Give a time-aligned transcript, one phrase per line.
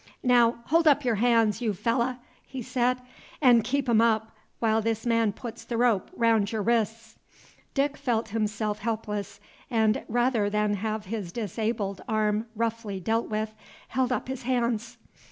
[0.23, 2.17] "Naow hold up y'r hands, yeou fellah,"
[2.47, 2.99] he said,
[3.39, 7.19] "'n' keep 'em up, while this man puts the rope mound y'r wrists."
[7.75, 13.53] Dick felt himself helpless, and, rather than have his disabled arm roughly dealt with,
[13.89, 14.97] held up his hands.